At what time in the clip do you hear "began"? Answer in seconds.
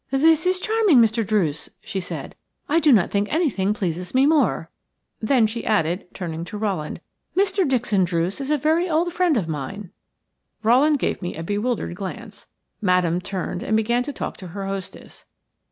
13.77-14.01